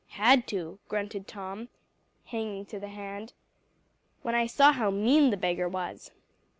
[0.17, 1.69] "Had to," grunted Tom,
[2.25, 3.33] hanging to the hand,
[4.23, 6.09] "when I saw how mean the beggar was."